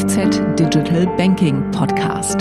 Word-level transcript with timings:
IFZ 0.00 0.40
Digital 0.58 1.06
Banking 1.18 1.70
Podcast. 1.72 2.40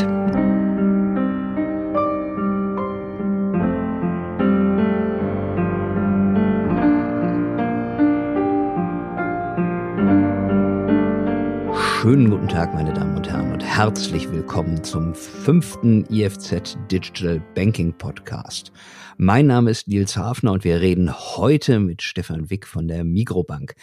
Schönen 12.00 12.30
guten 12.30 12.48
Tag, 12.48 12.74
meine 12.74 12.94
Damen 12.94 13.18
und 13.18 13.30
Herren, 13.30 13.52
und 13.52 13.62
herzlich 13.62 14.32
willkommen 14.32 14.82
zum 14.86 15.14
fünften 15.14 16.06
IFZ 16.10 16.78
Digital 16.90 17.42
Banking 17.56 17.92
Podcast. 17.92 18.72
Mein 19.18 19.48
Name 19.48 19.72
ist 19.72 19.90
Nils 19.90 20.16
Hafner 20.16 20.54
und 20.54 20.64
wir 20.64 20.80
reden 20.80 21.14
heute 21.14 21.82
mit 21.82 22.04
Stefan 22.04 22.50
Wick 22.50 22.66
von 22.66 22.88
der 22.88 23.04
Migrobank. 23.04 23.76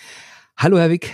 Hallo, 0.57 0.79
Herr 0.79 0.89
Wick. 0.89 1.13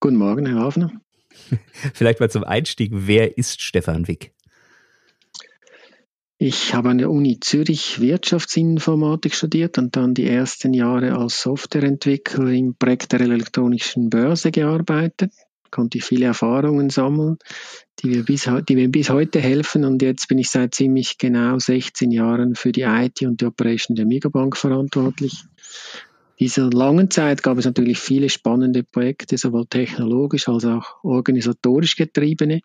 Guten 0.00 0.16
Morgen, 0.16 0.46
Herr 0.46 0.60
Hafner. 0.60 1.03
Vielleicht 1.94 2.20
mal 2.20 2.30
zum 2.30 2.44
Einstieg, 2.44 2.90
wer 2.92 3.36
ist 3.38 3.60
Stefan 3.60 4.08
Wick? 4.08 4.32
Ich 6.38 6.74
habe 6.74 6.90
an 6.90 6.98
der 6.98 7.10
Uni 7.10 7.38
Zürich 7.40 8.00
Wirtschaftsinformatik 8.00 9.34
studiert 9.34 9.78
und 9.78 9.96
dann 9.96 10.14
die 10.14 10.26
ersten 10.26 10.74
Jahre 10.74 11.16
als 11.16 11.40
Softwareentwickler 11.40 12.48
im 12.48 12.74
Projekt 12.74 13.12
der 13.12 13.20
elektronischen 13.20 14.10
Börse 14.10 14.50
gearbeitet. 14.50 15.32
Konnte 15.70 15.98
ich 15.98 16.04
viele 16.04 16.26
Erfahrungen 16.26 16.90
sammeln, 16.90 17.38
die 18.00 18.08
mir, 18.08 18.24
bis, 18.24 18.50
die 18.68 18.74
mir 18.74 18.90
bis 18.90 19.10
heute 19.10 19.40
helfen. 19.40 19.84
Und 19.84 20.02
jetzt 20.02 20.28
bin 20.28 20.38
ich 20.38 20.50
seit 20.50 20.74
ziemlich 20.74 21.18
genau 21.18 21.58
16 21.58 22.10
Jahren 22.10 22.56
für 22.56 22.72
die 22.72 22.82
IT 22.82 23.22
und 23.22 23.40
die 23.40 23.46
Operation 23.46 23.94
der 23.94 24.04
Megabank 24.04 24.56
verantwortlich 24.56 25.44
dieser 26.40 26.70
langen 26.70 27.10
Zeit 27.10 27.42
gab 27.42 27.58
es 27.58 27.64
natürlich 27.64 27.98
viele 27.98 28.28
spannende 28.28 28.82
Projekte, 28.82 29.38
sowohl 29.38 29.66
technologisch 29.66 30.48
als 30.48 30.64
auch 30.64 31.02
organisatorisch 31.02 31.96
getriebene. 31.96 32.60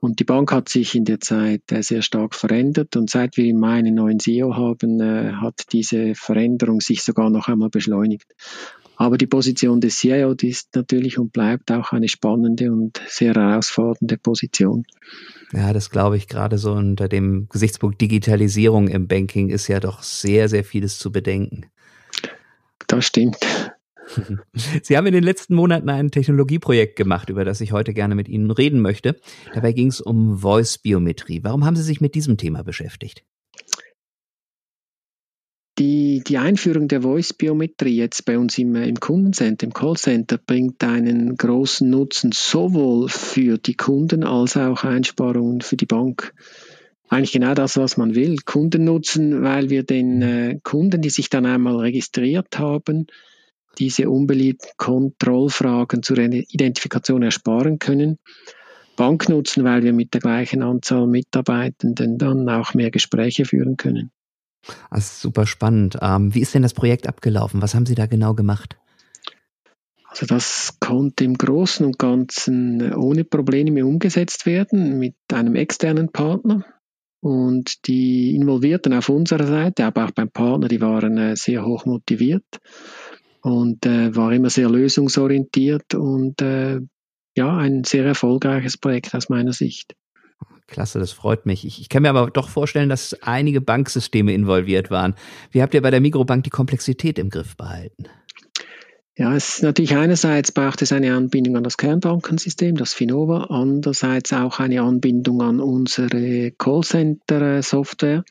Und 0.00 0.18
die 0.18 0.24
Bank 0.24 0.50
hat 0.50 0.68
sich 0.68 0.96
in 0.96 1.04
der 1.04 1.20
Zeit 1.20 1.62
äh, 1.70 1.82
sehr 1.82 2.02
stark 2.02 2.34
verändert 2.34 2.96
und 2.96 3.08
seit 3.08 3.36
wir 3.36 3.44
im 3.44 3.60
Mai 3.60 3.78
einen 3.78 3.94
neuen 3.94 4.18
CEO 4.18 4.56
haben, 4.56 5.00
äh, 5.00 5.32
hat 5.34 5.72
diese 5.72 6.16
Veränderung 6.16 6.80
sich 6.80 7.04
sogar 7.04 7.30
noch 7.30 7.46
einmal 7.46 7.70
beschleunigt. 7.70 8.26
Aber 8.96 9.16
die 9.16 9.28
Position 9.28 9.80
des 9.80 9.96
CEO 9.96 10.34
die 10.34 10.48
ist 10.48 10.74
natürlich 10.74 11.18
und 11.18 11.32
bleibt 11.32 11.70
auch 11.70 11.92
eine 11.92 12.08
spannende 12.08 12.72
und 12.72 13.00
sehr 13.06 13.34
herausfordernde 13.34 14.18
Position. 14.18 14.84
Ja, 15.52 15.72
das 15.72 15.88
glaube 15.88 16.16
ich 16.16 16.26
gerade 16.26 16.58
so 16.58 16.72
unter 16.72 17.08
dem 17.08 17.48
Gesichtspunkt 17.48 18.00
Digitalisierung 18.00 18.88
im 18.88 19.06
Banking 19.06 19.50
ist 19.50 19.68
ja 19.68 19.78
doch 19.78 20.02
sehr, 20.02 20.48
sehr 20.48 20.64
vieles 20.64 20.98
zu 20.98 21.12
bedenken 21.12 21.66
das 22.86 23.06
stimmt. 23.06 23.38
Sie 24.82 24.96
haben 24.96 25.06
in 25.06 25.12
den 25.12 25.24
letzten 25.24 25.54
Monaten 25.54 25.88
ein 25.88 26.10
Technologieprojekt 26.10 26.96
gemacht, 26.96 27.30
über 27.30 27.44
das 27.44 27.60
ich 27.60 27.72
heute 27.72 27.94
gerne 27.94 28.14
mit 28.14 28.28
Ihnen 28.28 28.50
reden 28.50 28.80
möchte. 28.80 29.16
Dabei 29.54 29.72
ging 29.72 29.88
es 29.88 30.00
um 30.00 30.38
Voice-Biometrie. 30.38 31.40
Warum 31.42 31.64
haben 31.64 31.76
Sie 31.76 31.82
sich 31.82 32.00
mit 32.00 32.14
diesem 32.14 32.36
Thema 32.36 32.62
beschäftigt? 32.62 33.24
Die, 35.78 36.22
die 36.26 36.36
Einführung 36.36 36.86
der 36.86 37.00
Voice-Biometrie 37.00 37.96
jetzt 37.96 38.26
bei 38.26 38.38
uns 38.38 38.58
im, 38.58 38.76
im 38.76 39.00
Kundencenter, 39.00 39.66
im 39.66 39.72
Callcenter, 39.72 40.36
bringt 40.36 40.84
einen 40.84 41.34
großen 41.36 41.88
Nutzen 41.88 42.30
sowohl 42.32 43.08
für 43.08 43.56
die 43.56 43.74
Kunden 43.74 44.22
als 44.22 44.58
auch 44.58 44.84
Einsparungen 44.84 45.62
für 45.62 45.76
die 45.76 45.86
Bank 45.86 46.34
eigentlich 47.12 47.32
genau 47.32 47.52
das, 47.52 47.76
was 47.76 47.98
man 47.98 48.14
will. 48.14 48.38
Kunden 48.44 48.84
nutzen, 48.84 49.42
weil 49.42 49.68
wir 49.68 49.84
den 49.84 50.22
äh, 50.22 50.60
Kunden, 50.62 51.02
die 51.02 51.10
sich 51.10 51.28
dann 51.28 51.44
einmal 51.44 51.76
registriert 51.76 52.58
haben, 52.58 53.06
diese 53.78 54.08
unbeliebten 54.08 54.70
Kontrollfragen 54.78 56.02
zur 56.02 56.18
Identifikation 56.18 57.22
ersparen 57.22 57.78
können. 57.78 58.18
Bank 58.96 59.28
nutzen, 59.28 59.62
weil 59.64 59.82
wir 59.82 59.92
mit 59.92 60.14
der 60.14 60.22
gleichen 60.22 60.62
Anzahl 60.62 61.06
Mitarbeitenden 61.06 62.16
dann 62.16 62.48
auch 62.48 62.72
mehr 62.72 62.90
Gespräche 62.90 63.44
führen 63.44 63.76
können. 63.76 64.10
Das 64.90 65.04
ist 65.04 65.20
super 65.20 65.46
spannend. 65.46 65.98
Ähm, 66.00 66.34
wie 66.34 66.40
ist 66.40 66.54
denn 66.54 66.62
das 66.62 66.74
Projekt 66.74 67.06
abgelaufen? 67.06 67.60
Was 67.60 67.74
haben 67.74 67.86
Sie 67.86 67.94
da 67.94 68.06
genau 68.06 68.32
gemacht? 68.34 68.78
Also 70.06 70.24
das 70.26 70.76
konnte 70.80 71.24
im 71.24 71.36
Großen 71.36 71.84
und 71.84 71.98
Ganzen 71.98 72.94
ohne 72.94 73.24
Probleme 73.24 73.84
umgesetzt 73.84 74.46
werden 74.46 74.98
mit 74.98 75.16
einem 75.30 75.56
externen 75.56 76.10
Partner. 76.10 76.64
Und 77.22 77.86
die 77.86 78.34
Involvierten 78.34 78.92
auf 78.92 79.08
unserer 79.08 79.46
Seite, 79.46 79.84
aber 79.84 80.06
auch 80.06 80.10
beim 80.10 80.28
Partner, 80.28 80.66
die 80.66 80.80
waren 80.80 81.16
äh, 81.18 81.36
sehr 81.36 81.64
hoch 81.64 81.86
motiviert 81.86 82.60
und 83.42 83.86
äh, 83.86 84.14
war 84.16 84.32
immer 84.32 84.50
sehr 84.50 84.68
lösungsorientiert 84.68 85.94
und 85.94 86.42
äh, 86.42 86.80
ja, 87.36 87.56
ein 87.56 87.84
sehr 87.84 88.04
erfolgreiches 88.04 88.76
Projekt 88.76 89.14
aus 89.14 89.28
meiner 89.28 89.52
Sicht. 89.52 89.94
Klasse, 90.66 90.98
das 90.98 91.12
freut 91.12 91.46
mich. 91.46 91.64
Ich, 91.64 91.80
ich 91.80 91.88
kann 91.88 92.02
mir 92.02 92.10
aber 92.10 92.28
doch 92.28 92.48
vorstellen, 92.48 92.88
dass 92.88 93.14
einige 93.22 93.60
Banksysteme 93.60 94.32
involviert 94.32 94.90
waren. 94.90 95.14
Wie 95.52 95.62
habt 95.62 95.74
ihr 95.74 95.82
bei 95.82 95.92
der 95.92 96.00
Mikrobank 96.00 96.42
die 96.42 96.50
Komplexität 96.50 97.20
im 97.20 97.30
Griff 97.30 97.56
behalten? 97.56 98.06
Ja, 99.22 99.36
es 99.36 99.58
ist 99.58 99.62
natürlich 99.62 99.94
einerseits 99.94 100.50
braucht 100.50 100.82
es 100.82 100.90
eine 100.90 101.14
Anbindung 101.14 101.56
an 101.56 101.62
das 101.62 101.76
Kernbankensystem, 101.76 102.74
das 102.74 102.92
Finova, 102.92 103.44
andererseits 103.50 104.32
auch 104.32 104.58
eine 104.58 104.82
Anbindung 104.82 105.42
an 105.42 105.60
unsere 105.60 106.50
Callcenter-Software. 106.50 108.24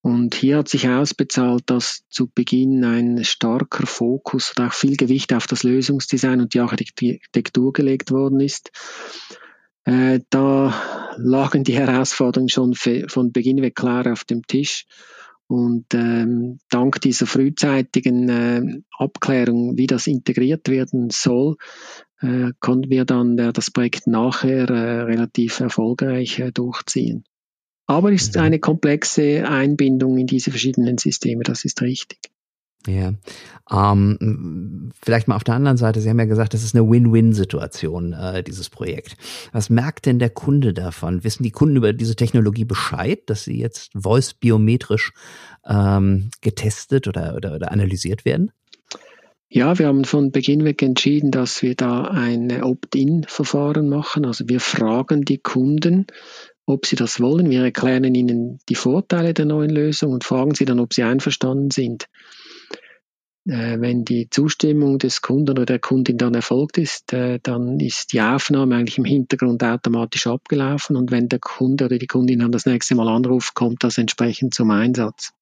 Und 0.00 0.34
hier 0.34 0.56
hat 0.56 0.70
sich 0.70 0.88
ausbezahlt, 0.88 1.64
dass 1.66 2.04
zu 2.08 2.30
Beginn 2.34 2.86
ein 2.86 3.22
starker 3.22 3.86
Fokus 3.86 4.54
und 4.56 4.64
auch 4.64 4.72
viel 4.72 4.96
Gewicht 4.96 5.34
auf 5.34 5.46
das 5.46 5.62
Lösungsdesign 5.62 6.40
und 6.40 6.54
die 6.54 6.60
Architektur 6.60 7.74
gelegt 7.74 8.10
worden 8.10 8.40
ist. 8.40 8.70
Äh, 9.84 10.20
da 10.30 11.12
lagen 11.18 11.64
die 11.64 11.76
Herausforderungen 11.76 12.48
schon 12.48 12.72
von 12.74 13.30
Beginn 13.30 13.60
weg 13.60 13.74
klar 13.74 14.10
auf 14.10 14.24
dem 14.24 14.40
Tisch. 14.46 14.86
Und 15.46 15.92
ähm, 15.92 16.58
dank 16.70 17.00
dieser 17.00 17.26
frühzeitigen 17.26 18.28
äh, 18.28 18.80
Abklärung, 18.98 19.76
wie 19.76 19.86
das 19.86 20.06
integriert 20.06 20.68
werden 20.68 21.10
soll, 21.10 21.56
äh, 22.20 22.52
konnten 22.60 22.90
wir 22.90 23.04
dann 23.04 23.38
äh, 23.38 23.52
das 23.52 23.70
Projekt 23.70 24.06
nachher 24.06 24.70
äh, 24.70 25.00
relativ 25.02 25.60
erfolgreich 25.60 26.38
äh, 26.38 26.50
durchziehen. 26.50 27.24
Aber 27.86 28.12
es 28.12 28.22
ist 28.22 28.36
mhm. 28.36 28.42
eine 28.42 28.58
komplexe 28.58 29.46
Einbindung 29.46 30.16
in 30.16 30.26
diese 30.26 30.50
verschiedenen 30.50 30.96
Systeme, 30.96 31.42
das 31.42 31.64
ist 31.66 31.82
richtig. 31.82 32.18
Ja. 32.86 33.14
Ähm, 33.70 34.92
vielleicht 35.02 35.26
mal 35.26 35.36
auf 35.36 35.44
der 35.44 35.54
anderen 35.54 35.76
Seite, 35.76 36.00
Sie 36.00 36.10
haben 36.10 36.18
ja 36.18 36.26
gesagt, 36.26 36.52
das 36.52 36.62
ist 36.62 36.74
eine 36.74 36.88
Win-Win-Situation, 36.88 38.12
äh, 38.12 38.42
dieses 38.42 38.68
Projekt. 38.68 39.16
Was 39.52 39.70
merkt 39.70 40.06
denn 40.06 40.18
der 40.18 40.30
Kunde 40.30 40.74
davon? 40.74 41.24
Wissen 41.24 41.44
die 41.44 41.50
Kunden 41.50 41.76
über 41.76 41.92
diese 41.92 42.16
Technologie 42.16 42.64
Bescheid, 42.64 43.20
dass 43.26 43.44
sie 43.44 43.58
jetzt 43.58 43.92
voice 43.94 44.34
biometrisch 44.34 45.12
ähm, 45.66 46.30
getestet 46.42 47.08
oder, 47.08 47.36
oder, 47.36 47.54
oder 47.54 47.72
analysiert 47.72 48.24
werden? 48.24 48.52
Ja, 49.48 49.78
wir 49.78 49.86
haben 49.86 50.04
von 50.04 50.32
Beginn 50.32 50.64
weg 50.64 50.82
entschieden, 50.82 51.30
dass 51.30 51.62
wir 51.62 51.76
da 51.76 52.02
ein 52.02 52.62
Opt-in-Verfahren 52.62 53.88
machen. 53.88 54.26
Also 54.26 54.48
wir 54.48 54.58
fragen 54.58 55.24
die 55.24 55.38
Kunden, 55.38 56.06
ob 56.66 56.86
sie 56.86 56.96
das 56.96 57.20
wollen. 57.20 57.50
Wir 57.50 57.62
erklären 57.62 58.14
ihnen 58.14 58.58
die 58.68 58.74
Vorteile 58.74 59.32
der 59.32 59.44
neuen 59.44 59.70
Lösung 59.70 60.12
und 60.12 60.24
fragen 60.24 60.54
sie 60.54 60.64
dann, 60.64 60.80
ob 60.80 60.92
sie 60.92 61.04
einverstanden 61.04 61.70
sind. 61.70 62.06
Äh, 63.46 63.78
wenn 63.80 64.04
die 64.04 64.30
Zustimmung 64.30 64.98
des 64.98 65.20
Kunden 65.20 65.50
oder 65.50 65.66
der 65.66 65.78
Kundin 65.78 66.16
dann 66.16 66.34
erfolgt 66.34 66.78
ist, 66.78 67.12
äh, 67.12 67.38
dann 67.42 67.78
ist 67.78 68.12
die 68.12 68.22
Aufnahme 68.22 68.76
eigentlich 68.76 68.96
im 68.96 69.04
Hintergrund 69.04 69.62
automatisch 69.62 70.26
abgelaufen 70.26 70.96
und 70.96 71.10
wenn 71.10 71.28
der 71.28 71.40
Kunde 71.40 71.84
oder 71.84 71.98
die 71.98 72.06
Kundin 72.06 72.38
dann 72.38 72.52
das 72.52 72.64
nächste 72.64 72.94
Mal 72.94 73.08
anruft, 73.08 73.54
kommt 73.54 73.84
das 73.84 73.98
entsprechend 73.98 74.54
zum 74.54 74.70
Einsatz. 74.70 75.32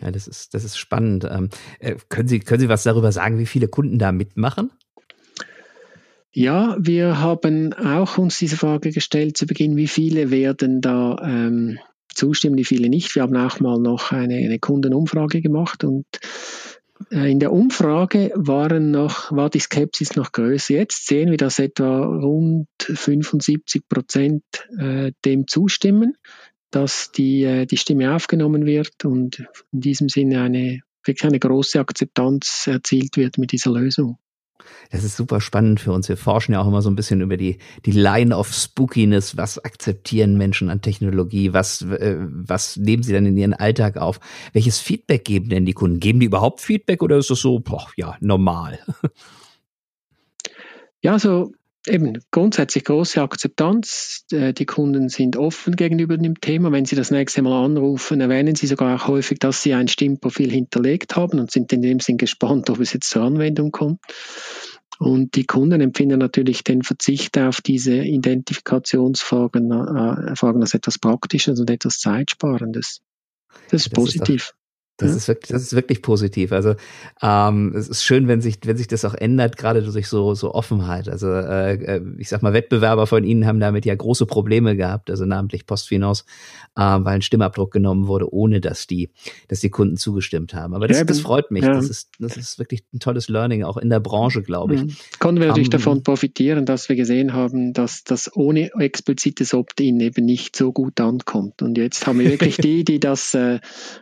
Ja, 0.00 0.10
das 0.10 0.26
ist, 0.28 0.52
das 0.52 0.64
ist 0.64 0.76
spannend. 0.76 1.24
Ähm, 1.24 1.48
äh, 1.78 1.96
können, 2.10 2.28
Sie, 2.28 2.40
können 2.40 2.60
Sie 2.60 2.68
was 2.68 2.82
darüber 2.82 3.12
sagen, 3.12 3.38
wie 3.38 3.46
viele 3.46 3.68
Kunden 3.68 3.98
da 3.98 4.12
mitmachen? 4.12 4.70
Ja, 6.34 6.76
wir 6.78 7.20
haben 7.20 7.72
auch 7.74 8.16
uns 8.16 8.38
diese 8.38 8.56
Frage 8.56 8.90
gestellt 8.90 9.36
zu 9.36 9.46
Beginn, 9.46 9.76
wie 9.76 9.88
viele 9.88 10.30
werden 10.30 10.80
da 10.80 11.16
ähm, 11.22 11.78
zustimmen, 12.14 12.56
wie 12.56 12.64
viele 12.64 12.88
nicht. 12.88 13.14
Wir 13.14 13.22
haben 13.22 13.36
auch 13.36 13.60
mal 13.60 13.78
noch 13.78 14.12
eine, 14.12 14.36
eine 14.36 14.58
Kundenumfrage 14.58 15.42
gemacht 15.42 15.84
und 15.84 16.06
in 17.10 17.40
der 17.40 17.52
Umfrage 17.52 18.32
waren 18.34 18.90
noch, 18.90 19.32
war 19.32 19.50
die 19.50 19.60
Skepsis 19.60 20.16
noch 20.16 20.32
größer. 20.32 20.74
Jetzt 20.74 21.06
sehen 21.06 21.30
wir, 21.30 21.36
dass 21.36 21.58
etwa 21.58 22.04
rund 22.04 22.68
75 22.80 23.88
Prozent 23.88 24.42
äh, 24.78 25.12
dem 25.24 25.46
zustimmen, 25.46 26.16
dass 26.70 27.12
die, 27.12 27.44
äh, 27.44 27.66
die 27.66 27.76
Stimme 27.76 28.14
aufgenommen 28.14 28.66
wird 28.66 29.04
und 29.04 29.44
in 29.72 29.80
diesem 29.80 30.08
Sinne 30.08 30.42
eine, 30.42 30.80
wirklich 31.04 31.24
eine 31.24 31.38
große 31.38 31.78
Akzeptanz 31.78 32.66
erzielt 32.66 33.16
wird 33.16 33.38
mit 33.38 33.52
dieser 33.52 33.72
Lösung. 33.72 34.18
Das 34.90 35.04
ist 35.04 35.16
super 35.16 35.40
spannend 35.40 35.80
für 35.80 35.92
uns. 35.92 36.08
Wir 36.08 36.16
forschen 36.16 36.52
ja 36.52 36.60
auch 36.60 36.68
immer 36.68 36.82
so 36.82 36.90
ein 36.90 36.96
bisschen 36.96 37.20
über 37.20 37.36
die, 37.36 37.58
die 37.84 37.92
Line 37.92 38.36
of 38.36 38.52
Spookiness. 38.52 39.36
Was 39.36 39.58
akzeptieren 39.58 40.36
Menschen 40.36 40.70
an 40.70 40.80
Technologie? 40.80 41.52
Was, 41.52 41.82
äh, 41.82 42.16
was 42.18 42.76
nehmen 42.76 43.02
sie 43.02 43.12
dann 43.12 43.26
in 43.26 43.36
ihren 43.36 43.54
Alltag 43.54 43.96
auf? 43.96 44.20
Welches 44.52 44.80
Feedback 44.80 45.24
geben 45.24 45.48
denn 45.48 45.66
die 45.66 45.72
Kunden? 45.72 46.00
Geben 46.00 46.20
die 46.20 46.26
überhaupt 46.26 46.60
Feedback 46.60 47.02
oder 47.02 47.16
ist 47.18 47.30
das 47.30 47.40
so, 47.40 47.58
boah, 47.60 47.88
ja, 47.96 48.16
normal? 48.20 48.78
Ja, 51.04 51.18
so 51.18 51.52
eben 51.86 52.18
grundsätzlich 52.30 52.84
große 52.84 53.20
Akzeptanz. 53.20 54.24
Äh, 54.30 54.52
die 54.52 54.66
Kunden 54.66 55.08
sind 55.08 55.36
offen 55.36 55.76
gegenüber 55.76 56.16
dem 56.16 56.40
Thema. 56.40 56.72
Wenn 56.72 56.84
sie 56.84 56.96
das 56.96 57.10
nächste 57.10 57.42
Mal 57.42 57.64
anrufen, 57.64 58.20
erwähnen 58.20 58.54
sie 58.54 58.66
sogar 58.66 58.96
auch 58.96 59.08
häufig, 59.08 59.38
dass 59.38 59.62
sie 59.62 59.74
ein 59.74 59.88
Stimmprofil 59.88 60.50
hinterlegt 60.50 61.16
haben 61.16 61.40
und 61.40 61.50
sind 61.50 61.72
in 61.72 61.82
dem 61.82 62.00
Sinn 62.00 62.16
gespannt, 62.16 62.70
ob 62.70 62.80
es 62.80 62.92
jetzt 62.92 63.10
zur 63.10 63.22
Anwendung 63.22 63.72
kommt. 63.72 64.00
Und 64.98 65.34
die 65.34 65.44
Kunden 65.44 65.80
empfinden 65.80 66.18
natürlich 66.18 66.62
den 66.62 66.82
Verzicht 66.82 67.36
auf 67.38 67.60
diese 67.60 67.96
Identifikationsfragen 67.96 69.70
äh, 69.72 70.36
als 70.40 70.74
etwas 70.74 70.98
Praktisches 70.98 71.58
und 71.58 71.70
etwas 71.70 71.98
Zeitsparendes. 71.98 73.00
Das 73.70 73.84
ist 73.84 73.86
das 73.86 73.90
positiv. 73.90 74.42
Ist 74.42 74.61
das 75.02 75.12
ja. 75.12 75.16
ist 75.16 75.28
wirklich, 75.28 75.50
das 75.50 75.62
ist 75.62 75.74
wirklich 75.74 76.02
positiv. 76.02 76.52
Also 76.52 76.74
ähm, 77.22 77.74
es 77.76 77.88
ist 77.88 78.04
schön, 78.04 78.28
wenn 78.28 78.40
sich, 78.40 78.58
wenn 78.64 78.76
sich 78.76 78.88
das 78.88 79.04
auch 79.04 79.14
ändert, 79.14 79.56
gerade 79.56 79.82
durch 79.82 80.08
so 80.08 80.34
so 80.34 80.54
Offenheit. 80.54 81.08
Also 81.08 81.28
äh, 81.28 81.74
äh, 81.74 82.02
ich 82.18 82.28
sag 82.28 82.42
mal, 82.42 82.52
Wettbewerber 82.52 83.06
von 83.06 83.24
Ihnen 83.24 83.46
haben 83.46 83.60
damit 83.60 83.84
ja 83.84 83.94
große 83.94 84.26
Probleme 84.26 84.76
gehabt, 84.76 85.10
also 85.10 85.24
namentlich 85.24 85.66
Postfinance, 85.66 86.24
äh, 86.76 86.80
weil 86.80 87.14
ein 87.14 87.22
Stimmabdruck 87.22 87.72
genommen 87.72 88.06
wurde, 88.06 88.32
ohne 88.32 88.60
dass 88.60 88.86
die, 88.86 89.10
dass 89.48 89.60
die 89.60 89.70
Kunden 89.70 89.96
zugestimmt 89.96 90.54
haben. 90.54 90.74
Aber 90.74 90.88
das, 90.88 90.98
ja, 90.98 91.04
das 91.04 91.20
freut 91.20 91.50
mich. 91.50 91.64
Ja. 91.64 91.74
Das 91.74 91.88
ist, 91.88 92.10
das 92.18 92.36
ist 92.36 92.58
wirklich 92.58 92.84
ein 92.92 93.00
tolles 93.00 93.28
Learning, 93.28 93.64
auch 93.64 93.76
in 93.76 93.90
der 93.90 94.00
Branche, 94.00 94.42
glaube 94.42 94.74
ich. 94.74 94.84
Mhm. 94.84 94.96
Konnten 95.18 95.40
wir 95.40 95.48
natürlich 95.48 95.68
um, 95.68 95.74
ähm, 95.74 95.78
davon 95.78 96.02
profitieren, 96.02 96.66
dass 96.66 96.88
wir 96.88 96.96
gesehen 96.96 97.32
haben, 97.32 97.72
dass 97.72 98.04
das 98.04 98.34
ohne 98.34 98.70
explizites 98.78 99.54
Opt-in 99.54 100.00
eben 100.00 100.24
nicht 100.24 100.56
so 100.56 100.72
gut 100.72 101.00
ankommt. 101.00 101.62
Und 101.62 101.78
jetzt 101.78 102.06
haben 102.06 102.18
wir 102.18 102.30
wirklich 102.30 102.56
die, 102.58 102.84
die 102.84 103.00
das, 103.00 103.34
äh, 103.34 103.60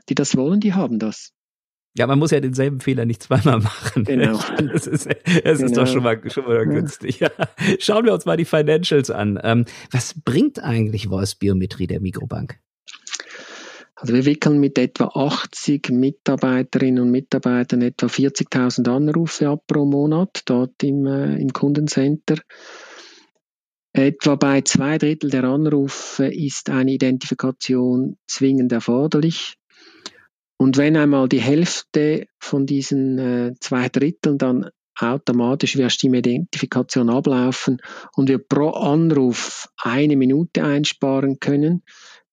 die 0.08 0.14
das 0.14 0.36
wollen, 0.36 0.60
die 0.60 0.74
haben 0.74 0.89
haben 0.90 0.98
das. 0.98 1.32
Ja, 1.96 2.06
man 2.06 2.18
muss 2.20 2.30
ja 2.30 2.38
denselben 2.38 2.80
Fehler 2.80 3.04
nicht 3.04 3.22
zweimal 3.22 3.58
machen. 3.58 4.04
Genau. 4.04 4.38
Das 4.72 4.86
ist, 4.86 5.06
das 5.06 5.16
genau. 5.34 5.50
ist 5.50 5.76
doch 5.76 5.84
genau. 5.84 5.86
schon 5.86 6.02
mal, 6.02 6.30
schon 6.30 6.44
mal 6.44 6.66
günstig. 6.66 7.20
Ja. 7.20 7.30
Schauen 7.78 8.04
wir 8.04 8.12
uns 8.12 8.26
mal 8.26 8.36
die 8.36 8.44
Financials 8.44 9.10
an. 9.10 9.40
Ähm, 9.42 9.64
was 9.90 10.14
bringt 10.22 10.62
eigentlich 10.62 11.08
Voice 11.08 11.34
Biometrie 11.34 11.86
der 11.88 12.00
Mikrobank? 12.00 12.60
Also 13.96 14.14
wir 14.14 14.24
wickeln 14.24 14.60
mit 14.60 14.78
etwa 14.78 15.06
80 15.14 15.90
Mitarbeiterinnen 15.90 17.02
und 17.02 17.10
Mitarbeitern 17.10 17.82
etwa 17.82 18.06
40.000 18.06 18.88
Anrufe 18.88 19.48
ab 19.48 19.64
pro 19.66 19.84
Monat 19.84 20.42
dort 20.46 20.82
im, 20.82 21.06
äh, 21.06 21.36
im 21.36 21.52
Kundencenter. 21.52 22.36
Etwa 23.92 24.36
bei 24.36 24.60
zwei 24.62 24.98
Drittel 24.98 25.30
der 25.30 25.44
Anrufe 25.44 26.26
ist 26.26 26.70
eine 26.70 26.92
Identifikation 26.92 28.16
zwingend 28.28 28.70
erforderlich. 28.72 29.56
Und 30.60 30.76
wenn 30.76 30.94
einmal 30.98 31.26
die 31.26 31.40
Hälfte 31.40 32.26
von 32.38 32.66
diesen 32.66 33.18
äh, 33.18 33.54
zwei 33.60 33.88
Dritteln 33.88 34.36
dann 34.36 34.68
automatisch 34.94 35.78
via 35.78 35.88
Stimmidentifikation 35.88 37.08
ablaufen 37.08 37.78
und 38.14 38.28
wir 38.28 38.36
pro 38.36 38.68
Anruf 38.68 39.70
eine 39.78 40.16
Minute 40.16 40.62
einsparen 40.62 41.40
können, 41.40 41.82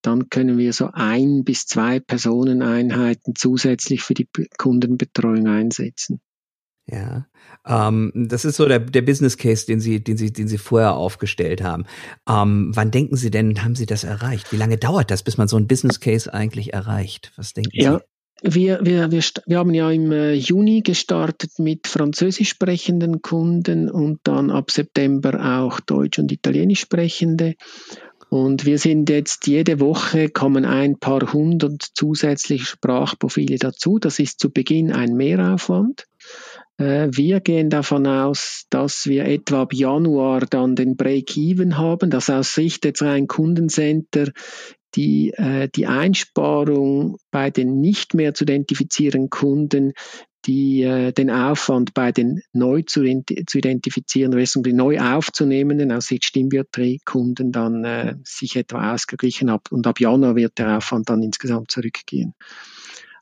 dann 0.01 0.27
können 0.27 0.57
wir 0.57 0.74
so 0.74 0.89
ein 0.91 1.45
bis 1.45 1.68
zwei 1.68 2.01
Personeneinheiten 2.01 3.33
zusätzlich 3.33 4.01
für 4.03 4.13
die 4.13 4.27
Kundenbetreuung 4.57 5.47
einsetzen. 5.47 6.19
Ja, 6.85 7.27
ähm, 7.65 8.12
das 8.13 8.44
ist 8.44 8.57
so 8.57 8.65
der, 8.65 8.80
der 8.80 9.03
Business 9.03 9.38
Case, 9.38 9.65
den 9.65 9.80
Sie, 9.80 10.03
den 10.03 10.18
Sie, 10.18 10.33
den 10.33 10.50
Sie 10.50 10.57
vorher 10.57 10.95
aufgestellt 10.95 11.63
haben. 11.63 11.85
Ähm, 12.27 12.71
wann 12.73 12.91
denken 12.91 13.15
Sie 13.15 13.31
denn, 13.31 13.63
haben 13.63 13.75
Sie 13.75 13.85
das 13.85 14.03
erreicht? 14.03 14.51
Wie 14.51 14.57
lange 14.57 14.77
dauert 14.77 15.12
das, 15.12 15.23
bis 15.23 15.38
man 15.38 15.47
so 15.47 15.56
ein 15.56 15.68
Business 15.68 16.01
Case 16.01 16.33
eigentlich 16.33 16.73
erreicht? 16.73 17.31
Was 17.38 17.53
denken 17.53 17.71
ja, 17.73 18.00
Sie? 18.00 18.03
Wir, 18.44 18.80
wir, 18.84 19.12
wir, 19.12 19.24
wir 19.45 19.57
haben 19.57 19.74
ja 19.74 19.89
im 19.89 20.12
äh, 20.12 20.34
Juni 20.34 20.81
gestartet 20.81 21.57
mit 21.57 21.88
französisch 21.88 22.50
sprechenden 22.50 23.22
Kunden 23.22 23.89
und 23.89 24.19
dann 24.24 24.51
ab 24.51 24.69
September 24.69 25.60
auch 25.60 25.80
deutsch 25.80 26.19
und 26.19 26.31
italienisch 26.31 26.81
sprechende. 26.81 27.56
Und 28.30 28.66
wir 28.66 28.78
sind 28.78 29.10
jetzt 29.10 29.48
jede 29.48 29.80
Woche 29.80 30.30
kommen 30.30 30.66
ein 30.66 31.00
paar 31.00 31.34
hundert 31.34 31.81
zusätzliche 31.81 32.66
Sprachprofile 32.66 33.57
dazu. 33.57 34.00
Das 34.00 34.19
ist 34.19 34.40
zu 34.40 34.51
Beginn 34.51 34.92
ein 34.92 35.13
Mehraufwand. 35.16 36.06
Äh, 36.78 37.07
wir 37.12 37.40
gehen 37.40 37.69
davon 37.69 38.06
aus, 38.06 38.66
dass 38.69 39.07
wir 39.07 39.25
etwa 39.25 39.63
ab 39.63 39.74
Januar 39.74 40.42
dann 40.42 40.75
den 40.75 40.95
Break-Even 40.95 41.78
haben, 41.78 42.10
dass 42.10 42.30
aus 42.30 42.54
Sicht 42.54 42.86
jetzt 42.86 43.01
ein 43.01 43.28
Kundencenter 43.28 44.31
die, 44.95 45.31
äh, 45.34 45.69
die 45.74 45.88
Einsparung 45.88 47.18
bei 47.31 47.50
den 47.50 47.80
nicht 47.80 48.13
mehr 48.13 48.34
zu 48.34 48.44
identifizierenden 48.45 49.30
Kunden, 49.30 49.94
die, 50.45 50.84
äh, 50.84 51.12
den 51.12 51.30
Aufwand 51.30 51.94
bei 51.94 52.12
den 52.12 52.42
neu 52.54 52.81
zu, 52.81 53.04
zu 53.45 53.57
identifizieren, 53.57 54.34
respektive 54.34 54.75
neu 54.75 55.00
aufzunehmenden 55.00 55.92
aus 55.92 56.07
Sicht 56.07 56.25
Stimmbiometrie-Kunden 56.25 57.51
dann 57.51 57.84
äh, 57.84 58.16
sich 58.24 58.56
etwa 58.56 58.94
ausgeglichen 58.94 59.51
hat. 59.51 59.72
Und 59.72 59.86
ab 59.86 60.00
Januar 60.00 60.36
wird 60.36 60.57
der 60.57 60.78
Aufwand 60.78 61.10
dann 61.10 61.22
insgesamt 61.22 61.69
zurückgehen. 61.69 62.33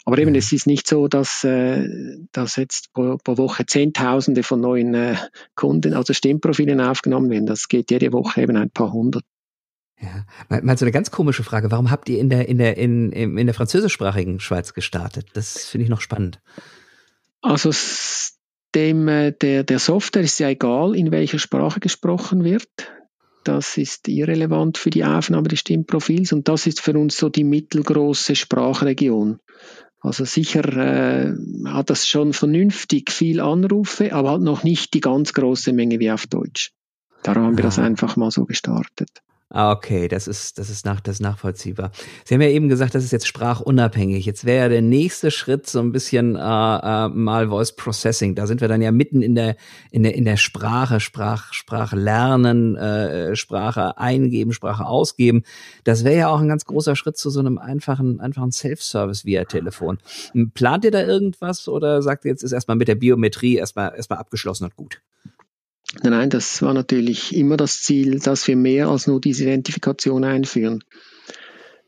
Aber 0.08 0.20
eben, 0.20 0.36
es 0.36 0.52
ist 0.52 0.68
nicht 0.68 0.88
so, 0.88 1.08
dass, 1.08 1.44
äh, 1.44 1.88
dass 2.32 2.58
jetzt 2.58 2.94
pro, 2.94 3.18
pro 3.18 3.38
Woche 3.38 3.66
Zehntausende 3.66 4.44
von 4.44 4.62
neuen 4.62 4.94
äh, 4.94 5.16
Kunden, 5.56 5.96
also 5.96 6.14
Stimmprofilen 6.14 6.80
aufgenommen 6.80 7.32
werden. 7.32 7.48
Das 7.48 7.68
geht 7.68 7.90
jede 7.90 8.14
Woche 8.14 8.44
eben 8.44 8.56
ein 8.56 8.70
paar 8.70 8.94
hundert. 8.94 9.24
Ja, 10.02 10.26
mal, 10.50 10.62
mal 10.62 10.78
so 10.78 10.86
eine 10.86 10.92
ganz 10.92 11.12
komische 11.12 11.44
Frage. 11.44 11.72
Warum 11.72 11.90
habt 11.90 12.10
ihr 12.10 12.20
in 12.20 12.30
der, 12.30 12.48
in 12.50 12.58
der, 12.58 12.78
in, 12.78 13.12
in 13.12 13.46
der 13.46 13.54
französischsprachigen 13.54 14.40
Schweiz 14.40 14.74
gestartet? 14.74 15.28
Das 15.34 15.66
finde 15.66 15.86
ich 15.86 15.90
noch 15.90 16.02
spannend. 16.02 16.42
Also 17.42 17.72
dem, 18.74 19.08
äh, 19.08 19.32
der, 19.32 19.64
der 19.64 19.80
Software 19.80 20.24
ist 20.24 20.40
ja 20.40 20.50
egal, 20.50 20.96
in 20.96 21.12
welcher 21.12 21.40
Sprache 21.40 21.80
gesprochen 21.80 22.44
wird. 22.44 22.68
Das 23.46 23.78
ist 23.78 24.08
irrelevant 24.08 24.78
für 24.78 24.90
die 24.90 25.06
Aufnahme 25.06 25.48
des 25.48 25.60
Stimmprofils 25.60 26.34
und 26.34 26.48
das 26.48 26.66
ist 26.66 26.82
für 26.82 26.98
uns 26.98 27.16
so 27.16 27.30
die 27.30 27.44
mittelgroße 27.44 28.36
Sprachregion. 28.36 29.40
Also 30.02 30.26
sicher 30.26 30.66
äh, 30.78 31.34
hat 31.66 31.90
das 31.90 32.08
schon 32.08 32.34
vernünftig 32.34 33.12
viel 33.12 33.40
Anrufe, 33.40 34.14
aber 34.14 34.32
halt 34.32 34.42
noch 34.42 34.64
nicht 34.64 34.94
die 34.94 35.00
ganz 35.00 35.34
große 35.34 35.74
Menge 35.74 36.00
wie 36.00 36.12
auf 36.12 36.28
Deutsch. 36.28 36.72
Darum 37.24 37.44
haben 37.44 37.58
wir 37.58 37.64
das 37.64 37.80
einfach 37.80 38.16
mal 38.16 38.30
so 38.30 38.46
gestartet. 38.46 39.10
Ah, 39.50 39.72
okay, 39.72 40.08
das 40.08 40.28
ist, 40.28 40.58
das 40.58 40.72
ist 40.72 40.86
nach, 40.86 41.00
das 41.02 41.18
ist 41.18 41.22
nachvollziehbar. 41.22 41.92
Sie 42.24 42.34
haben 42.34 42.42
ja 42.42 42.50
eben 42.50 42.68
gesagt, 42.68 42.96
das 42.96 43.04
ist 43.04 43.12
jetzt 43.12 43.28
sprachunabhängig. 43.28 44.26
Jetzt 44.26 44.44
wäre 44.44 44.64
ja 44.64 44.70
der 44.70 44.82
nächste 44.82 45.30
Schritt 45.30 45.68
so 45.68 45.80
ein 45.80 45.92
bisschen 45.92 46.36
äh, 46.36 46.40
äh, 46.40 47.10
mal 47.10 47.50
Voice 47.50 47.76
Processing. 47.76 48.34
Da 48.34 48.48
sind 48.48 48.60
wir 48.60 48.68
dann 48.68 48.82
ja 48.82 48.92
mitten 48.92 49.22
in 49.22 49.36
der, 49.36 49.56
in 49.92 50.02
der, 50.02 50.16
in 50.16 50.26
der 50.26 50.38
Sprache, 50.38 51.00
Sprach, 51.00 51.54
Sprache 51.54 51.96
äh, 51.96 53.36
Sprache 53.36 54.00
eingeben, 54.00 54.52
Sprache 54.52 54.88
ausgeben. 54.88 55.44
Das 55.84 56.04
wäre 56.04 56.18
ja 56.18 56.28
auch 56.30 56.40
ein 56.40 56.50
ganz 56.50 56.66
großer 56.66 56.96
Schritt 56.96 57.16
zu 57.16 57.30
so 57.30 57.40
einem 57.40 57.60
einfachen, 57.60 58.20
einfachen 58.20 58.52
Self-Service 58.52 59.26
via 59.26 59.44
Telefon. 59.44 60.00
Plant 60.56 60.86
ihr 60.86 60.92
da 60.92 61.04
irgendwas 61.04 61.68
oder 61.68 62.02
sagt 62.02 62.26
ihr 62.26 62.32
jetzt 62.32 62.42
ist 62.42 62.52
erstmal 62.52 62.78
mit 62.78 62.88
der 62.88 62.96
Biometrie 62.96 63.58
erstmal, 63.58 63.94
erstmal 63.96 64.18
abgeschlossen 64.18 64.64
und 64.64 64.76
gut? 64.76 65.02
Nein, 66.04 66.30
das 66.30 66.62
war 66.62 66.74
natürlich 66.74 67.36
immer 67.36 67.58
das 67.58 67.82
Ziel, 67.82 68.20
dass 68.20 68.48
wir 68.48 68.56
mehr 68.56 68.88
als 68.88 69.08
nur 69.08 69.22
diese 69.22 69.44
Identifikation 69.44 70.24
einführen. 70.24 70.84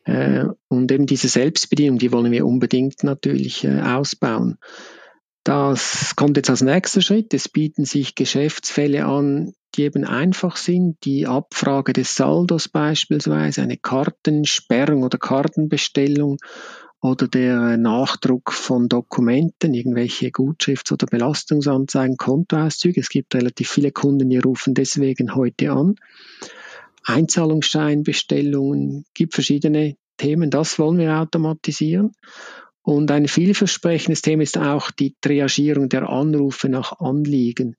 Äh, 0.06 0.46
und 0.70 0.92
eben 0.92 1.06
diese 1.06 1.28
Selbstbedienung, 1.28 2.00
die 2.00 2.12
wollen 2.12 2.32
wir 2.32 2.46
unbedingt 2.46 3.04
natürlich 3.04 3.64
äh, 3.66 3.82
ausbauen. 3.82 4.58
Das 5.44 6.16
kommt 6.16 6.38
jetzt 6.38 6.50
als 6.50 6.62
nächster 6.62 7.02
Schritt. 7.02 7.34
Es 7.34 7.48
bieten 7.48 7.86
sich 7.86 8.16
Geschäftsfälle 8.16 9.06
an, 9.06 9.54
die 9.76 9.84
eben 9.84 10.04
einfach 10.04 10.58
sind. 10.58 10.98
Die 11.06 11.28
Abfrage 11.28 11.94
des 11.94 12.16
Saldos 12.16 12.68
beispielsweise, 12.68 13.62
eine 13.62 13.78
Kartensperrung 13.78 15.04
oder 15.04 15.18
Kartenbestellung 15.18 16.38
oder 17.02 17.28
der 17.28 17.78
Nachdruck 17.78 18.52
von 18.52 18.90
Dokumenten, 18.90 19.74
irgendwelche 19.74 20.30
Gutschrifts- 20.30 20.92
oder 20.92 21.06
Belastungsanzeigen, 21.06 22.18
Kontoauszüge. 22.18 23.02
Es 23.02 23.10
gibt 23.10 23.36
relativ 23.36 23.70
viele 23.70 23.92
Kunden, 23.92 24.30
die 24.30 24.40
rufen 24.40 24.74
deswegen 24.74 25.36
heute 25.36 25.72
an. 25.72 25.96
Einzahlungsscheinbestellungen, 27.04 29.06
gibt 29.14 29.34
verschiedene 29.34 29.96
Themen, 30.18 30.50
das 30.50 30.80
wollen 30.80 30.98
wir 30.98 31.20
automatisieren. 31.20 32.12
Und 32.82 33.12
ein 33.12 33.28
vielversprechendes 33.28 34.22
Thema 34.22 34.44
ist 34.44 34.58
auch 34.58 34.92
die 34.92 35.16
Triagierung 35.22 35.90
der 35.90 36.10
Anrufe 36.10 36.70
nach 36.70 37.00
Anliegen. 37.00 37.76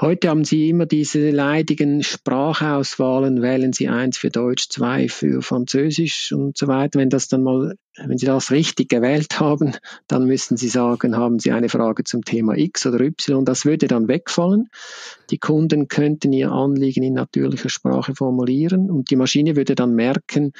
Heute 0.00 0.30
haben 0.30 0.44
Sie 0.44 0.70
immer 0.70 0.86
diese 0.86 1.30
leidigen 1.30 2.02
Sprachauswahlen, 2.02 3.42
wählen 3.42 3.74
Sie 3.74 3.88
eins 3.88 4.16
für 4.16 4.30
Deutsch, 4.30 4.70
zwei 4.70 5.08
für 5.08 5.42
Französisch 5.42 6.32
und 6.32 6.56
so 6.56 6.66
weiter. 6.66 6.98
Wenn 6.98 7.10
das 7.10 7.28
dann 7.28 7.42
mal, 7.42 7.76
wenn 7.98 8.16
Sie 8.16 8.24
das 8.24 8.50
richtig 8.50 8.88
gewählt 8.88 9.38
haben, 9.38 9.74
dann 10.08 10.24
müssen 10.26 10.56
Sie 10.56 10.68
sagen, 10.68 11.14
haben 11.14 11.38
Sie 11.38 11.52
eine 11.52 11.68
Frage 11.68 12.04
zum 12.04 12.24
Thema 12.24 12.56
X 12.56 12.86
oder 12.86 13.00
Y. 13.00 13.44
Das 13.44 13.66
würde 13.66 13.86
dann 13.86 14.08
wegfallen. 14.08 14.70
Die 15.30 15.38
Kunden 15.38 15.88
könnten 15.88 16.32
ihr 16.32 16.52
Anliegen 16.52 17.02
in 17.02 17.12
natürlicher 17.12 17.68
Sprache 17.68 18.14
formulieren 18.14 18.90
und 18.90 19.10
die 19.10 19.16
Maschine 19.16 19.56
würde 19.56 19.74
dann 19.74 19.94
merken, 19.94 20.52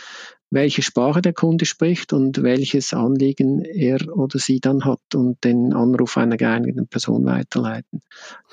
welche 0.52 0.82
Sprache 0.82 1.22
der 1.22 1.32
Kunde 1.32 1.64
spricht 1.64 2.12
und 2.12 2.42
welches 2.42 2.92
Anliegen 2.92 3.64
er 3.64 4.06
oder 4.14 4.38
sie 4.38 4.60
dann 4.60 4.84
hat 4.84 5.00
und 5.14 5.42
den 5.44 5.72
Anruf 5.72 6.18
einer 6.18 6.36
geeigneten 6.36 6.86
Person 6.86 7.24
weiterleiten. 7.24 8.02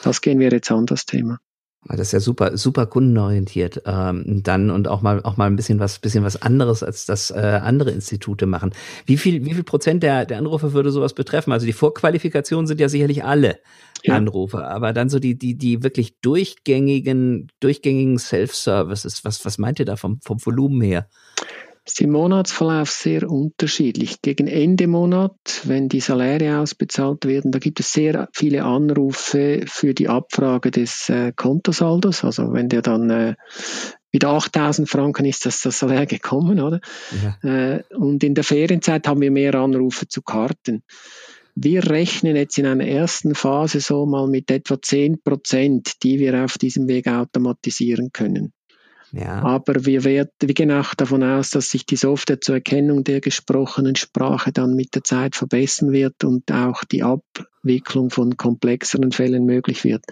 Das 0.01 0.21
gehen 0.21 0.39
wir 0.39 0.49
jetzt 0.49 0.71
an, 0.71 0.85
das 0.85 1.05
Thema. 1.05 1.39
Ah, 1.87 1.95
das 1.95 2.07
ist 2.07 2.11
ja 2.11 2.19
super, 2.19 2.57
super 2.57 2.85
kundenorientiert 2.85 3.83
ähm, 3.85 4.41
dann 4.43 4.69
und 4.69 4.89
auch 4.89 5.01
mal 5.01 5.23
auch 5.23 5.37
mal 5.37 5.47
ein 5.47 5.55
bisschen 5.55 5.79
was, 5.79 5.99
bisschen 5.99 6.25
was 6.25 6.41
anderes 6.41 6.83
als 6.83 7.05
das 7.05 7.31
äh, 7.31 7.59
andere 7.63 7.91
Institute 7.91 8.45
machen. 8.45 8.73
Wie 9.05 9.15
viel, 9.15 9.45
wie 9.45 9.53
viel 9.53 9.63
Prozent 9.63 10.03
der 10.03 10.25
der 10.25 10.39
Anrufe 10.39 10.73
würde 10.73 10.91
sowas 10.91 11.13
betreffen? 11.13 11.53
Also 11.53 11.65
die 11.65 11.73
Vorqualifikationen 11.73 12.67
sind 12.67 12.81
ja 12.81 12.89
sicherlich 12.89 13.23
alle 13.23 13.59
ja. 14.03 14.15
Anrufe, 14.15 14.67
aber 14.67 14.91
dann 14.91 15.09
so 15.09 15.19
die 15.19 15.37
die 15.37 15.57
die 15.57 15.81
wirklich 15.81 16.19
durchgängigen 16.19 17.49
durchgängigen 17.61 18.19
Self-Services. 18.19 19.23
Was 19.23 19.45
was 19.45 19.57
meint 19.57 19.79
ihr 19.79 19.85
da 19.85 19.95
vom 19.95 20.19
vom 20.21 20.45
Volumen 20.45 20.81
her? 20.81 21.07
Ist 21.89 22.01
im 22.01 22.11
Monatsverlauf 22.11 22.89
sehr 22.89 23.29
unterschiedlich. 23.29 24.21
Gegen 24.21 24.47
Ende 24.47 24.87
Monat, 24.87 25.33
wenn 25.63 25.89
die 25.89 25.99
Saläre 25.99 26.59
ausbezahlt 26.59 27.25
werden, 27.25 27.51
da 27.51 27.57
gibt 27.57 27.79
es 27.79 27.91
sehr 27.91 28.29
viele 28.33 28.63
Anrufe 28.63 29.63
für 29.65 29.93
die 29.95 30.07
Abfrage 30.07 30.69
des 30.69 31.09
äh, 31.09 31.33
Kontosaldos. 31.35 32.23
Also 32.23 32.53
wenn 32.53 32.69
der 32.69 32.83
dann 32.83 33.09
äh, 33.09 33.35
wieder 34.11 34.29
8000 34.29 34.87
Franken 34.87 35.25
ist, 35.25 35.47
das 35.47 35.61
das 35.61 35.79
Salär 35.79 36.05
gekommen, 36.07 36.59
oder? 36.59 36.79
Ja. 37.43 37.49
Äh, 37.49 37.83
und 37.95 38.23
in 38.23 38.35
der 38.35 38.43
Ferienzeit 38.43 39.07
haben 39.07 39.21
wir 39.21 39.31
mehr 39.31 39.55
Anrufe 39.55 40.07
zu 40.07 40.21
Karten. 40.21 40.83
Wir 41.55 41.89
rechnen 41.89 42.35
jetzt 42.35 42.57
in 42.59 42.67
einer 42.67 42.85
ersten 42.85 43.33
Phase 43.33 43.81
so 43.81 44.05
mal 44.05 44.27
mit 44.27 44.51
etwa 44.51 44.79
10 44.79 45.23
Prozent, 45.23 46.03
die 46.03 46.19
wir 46.19 46.45
auf 46.45 46.57
diesem 46.59 46.87
Weg 46.87 47.07
automatisieren 47.07 48.11
können. 48.13 48.53
Ja. 49.11 49.41
Aber 49.43 49.85
wir, 49.85 50.03
werden, 50.03 50.29
wir 50.39 50.53
gehen 50.53 50.71
auch 50.71 50.93
davon 50.93 51.23
aus, 51.23 51.49
dass 51.49 51.71
sich 51.71 51.85
die 51.85 51.95
Software 51.95 52.41
zur 52.41 52.55
Erkennung 52.55 53.03
der 53.03 53.21
gesprochenen 53.21 53.95
Sprache 53.95 54.51
dann 54.51 54.75
mit 54.75 54.95
der 54.95 55.03
Zeit 55.03 55.35
verbessern 55.35 55.91
wird 55.91 56.23
und 56.23 56.51
auch 56.51 56.83
die 56.83 57.03
Abwicklung 57.03 58.09
von 58.09 58.37
komplexeren 58.37 59.11
Fällen 59.11 59.45
möglich 59.45 59.83
wird. 59.83 60.05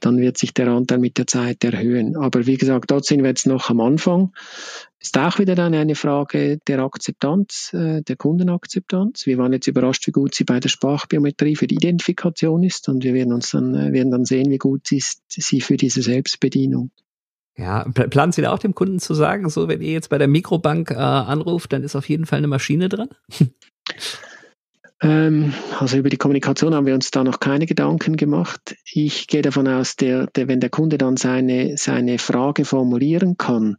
Dann 0.00 0.18
wird 0.18 0.36
sich 0.36 0.52
der 0.52 0.68
Anteil 0.68 0.98
mit 0.98 1.16
der 1.16 1.26
Zeit 1.26 1.64
erhöhen. 1.64 2.16
Aber 2.16 2.46
wie 2.46 2.58
gesagt, 2.58 2.90
dort 2.90 3.06
sind 3.06 3.22
wir 3.22 3.30
jetzt 3.30 3.46
noch 3.46 3.70
am 3.70 3.80
Anfang. 3.80 4.32
Ist 5.00 5.16
auch 5.18 5.38
wieder 5.38 5.54
dann 5.54 5.74
eine 5.74 5.94
Frage 5.94 6.58
der 6.66 6.80
Akzeptanz, 6.80 7.72
äh, 7.74 8.02
der 8.02 8.16
Kundenakzeptanz. 8.16 9.26
Wir 9.26 9.38
waren 9.38 9.52
jetzt 9.52 9.66
überrascht, 9.66 10.06
wie 10.06 10.12
gut 10.12 10.34
sie 10.34 10.44
bei 10.44 10.60
der 10.60 10.68
Sprachbiometrie 10.68 11.56
für 11.56 11.66
die 11.66 11.76
Identifikation 11.76 12.62
ist 12.62 12.88
und 12.88 13.04
wir 13.04 13.14
werden 13.14 13.32
uns 13.32 13.50
dann, 13.50 13.74
äh, 13.74 13.92
werden 13.92 14.10
dann 14.10 14.24
sehen, 14.24 14.50
wie 14.50 14.58
gut 14.58 14.86
sie 14.86 14.98
ist 14.98 15.22
sie 15.28 15.60
für 15.60 15.76
diese 15.76 16.02
Selbstbedienung. 16.02 16.90
Ja, 17.56 17.84
planen 17.84 18.32
Sie 18.32 18.42
da 18.42 18.52
auch 18.52 18.58
dem 18.58 18.74
Kunden 18.74 18.98
zu 18.98 19.14
sagen, 19.14 19.48
so 19.48 19.68
wenn 19.68 19.80
ihr 19.80 19.92
jetzt 19.92 20.08
bei 20.08 20.18
der 20.18 20.26
Mikrobank 20.26 20.90
äh, 20.90 20.94
anruft, 20.94 21.72
dann 21.72 21.84
ist 21.84 21.94
auf 21.94 22.08
jeden 22.08 22.26
Fall 22.26 22.38
eine 22.38 22.48
Maschine 22.48 22.88
dran? 22.88 23.08
ähm, 25.02 25.54
also 25.78 25.96
über 25.96 26.08
die 26.08 26.16
Kommunikation 26.16 26.74
haben 26.74 26.86
wir 26.86 26.94
uns 26.94 27.12
da 27.12 27.22
noch 27.22 27.38
keine 27.38 27.66
Gedanken 27.66 28.16
gemacht. 28.16 28.74
Ich 28.92 29.28
gehe 29.28 29.42
davon 29.42 29.68
aus, 29.68 29.94
der, 29.94 30.26
der, 30.26 30.48
wenn 30.48 30.58
der 30.58 30.70
Kunde 30.70 30.98
dann 30.98 31.16
seine, 31.16 31.76
seine 31.76 32.18
Frage 32.18 32.64
formulieren 32.64 33.36
kann, 33.36 33.76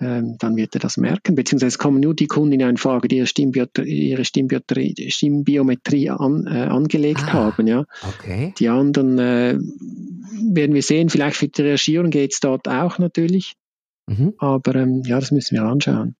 dann 0.00 0.56
wird 0.56 0.74
er 0.74 0.80
das 0.80 0.96
merken. 0.96 1.34
Beziehungsweise 1.34 1.76
kommen 1.76 2.00
nur 2.00 2.14
die 2.14 2.26
Kunden 2.26 2.52
in 2.52 2.62
eine 2.62 2.78
Frage, 2.78 3.08
die 3.08 3.16
ihre 3.18 4.24
Stimmbiometrie, 4.24 6.10
an, 6.10 6.46
äh, 6.46 6.62
angelegt 6.62 7.24
ah, 7.26 7.32
haben. 7.32 7.66
Ja. 7.66 7.84
Okay. 8.02 8.54
Die 8.58 8.68
anderen 8.68 9.18
äh, 9.18 9.58
werden 9.58 10.74
wir 10.74 10.82
sehen, 10.82 11.10
vielleicht 11.10 11.36
für 11.36 11.48
die 11.48 11.62
Recherchierung 11.62 12.10
geht 12.10 12.32
es 12.32 12.40
dort 12.40 12.66
auch 12.66 12.98
natürlich. 12.98 13.54
Mhm. 14.06 14.32
Aber 14.38 14.74
ähm, 14.74 15.02
ja, 15.04 15.20
das 15.20 15.30
müssen 15.32 15.56
wir 15.56 15.64
anschauen. 15.64 16.16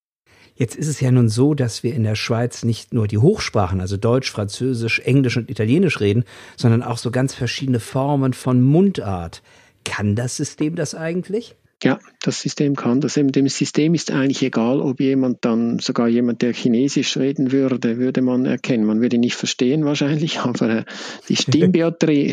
Jetzt 0.55 0.77
ist 0.77 0.89
es 0.89 1.01
ja 1.01 1.11
nun 1.11 1.31
so, 1.31 1.55
dass 1.55 1.83
wir 1.83 1.95
in 1.95 2.03
der 2.03 2.17
Schweiz 2.17 2.65
nicht 2.65 2.93
nur 2.93 3.09
die 3.09 3.17
Hochsprachen, 3.17 3.81
also 3.81 3.97
Deutsch, 3.97 4.31
Französisch, 4.31 5.01
Englisch 5.01 5.39
und 5.39 5.49
Italienisch 5.49 6.01
reden, 6.01 6.25
sondern 6.59 6.83
auch 6.83 6.99
so 6.99 7.11
ganz 7.11 7.33
verschiedene 7.33 7.81
Formen 7.81 8.35
von 8.35 8.61
Mundart. 8.61 9.43
Kann 9.87 10.17
das 10.17 10.37
System 10.37 10.77
das 10.77 10.95
eigentlich? 10.95 11.57
Ja, 11.83 11.99
das 12.23 12.43
System 12.43 12.77
kann 12.77 13.01
das. 13.01 13.15
Dem 13.15 13.49
System 13.49 13.95
ist 13.95 14.11
eigentlich 14.11 14.43
egal, 14.43 14.81
ob 14.81 15.01
jemand 15.01 15.39
dann, 15.47 15.79
sogar 15.79 16.09
jemand, 16.09 16.43
der 16.43 16.53
Chinesisch 16.53 17.17
reden 17.17 17.53
würde, 17.53 17.97
würde 17.97 18.21
man 18.21 18.45
erkennen. 18.45 18.85
Man 18.85 19.01
würde 19.01 19.17
nicht 19.17 19.35
verstehen 19.35 19.87
wahrscheinlich, 19.87 20.41
aber 20.41 20.69
äh, 20.69 20.85
die 21.29 21.37
Stimmbiometrie, 21.37 22.33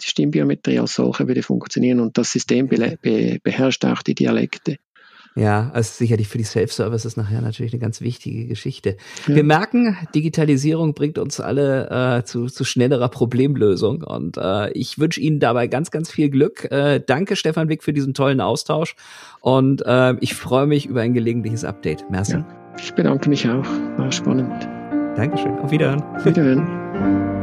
Stimmbiometrie 0.00 0.78
als 0.78 0.94
solche 0.94 1.28
würde 1.28 1.42
funktionieren 1.42 2.00
und 2.00 2.16
das 2.16 2.30
System 2.32 2.68
beherrscht 2.68 3.84
auch 3.84 4.02
die 4.02 4.14
Dialekte. 4.14 4.78
Ja, 5.38 5.70
also 5.72 5.92
sicherlich 5.94 6.28
für 6.28 6.38
die 6.38 6.44
Self-Services 6.44 7.16
nachher 7.16 7.40
natürlich 7.40 7.72
eine 7.72 7.80
ganz 7.80 8.00
wichtige 8.00 8.46
Geschichte. 8.46 8.96
Ja. 9.26 9.36
Wir 9.36 9.44
merken, 9.44 9.96
Digitalisierung 10.14 10.94
bringt 10.94 11.18
uns 11.18 11.40
alle 11.40 12.18
äh, 12.18 12.24
zu, 12.24 12.46
zu 12.46 12.64
schnellerer 12.64 13.08
Problemlösung 13.08 14.02
und 14.02 14.36
äh, 14.36 14.70
ich 14.72 14.98
wünsche 14.98 15.20
Ihnen 15.20 15.38
dabei 15.38 15.68
ganz, 15.68 15.90
ganz 15.90 16.10
viel 16.10 16.28
Glück. 16.28 16.70
Äh, 16.70 17.00
danke, 17.06 17.36
Stefan 17.36 17.68
Wick, 17.68 17.84
für 17.84 17.92
diesen 17.92 18.14
tollen 18.14 18.40
Austausch 18.40 18.96
und 19.40 19.82
äh, 19.86 20.14
ich 20.20 20.34
freue 20.34 20.66
mich 20.66 20.86
über 20.86 21.02
ein 21.02 21.14
gelegentliches 21.14 21.64
Update. 21.64 22.10
Merci. 22.10 22.32
Ja, 22.32 22.74
ich 22.76 22.92
bedanke 22.94 23.28
mich 23.28 23.48
auch. 23.48 23.66
War 23.96 24.10
spannend. 24.10 24.68
Dankeschön. 25.16 25.56
Auf 25.58 25.70
Wiederhören. 25.70 26.02
Wiederhören. 26.24 27.37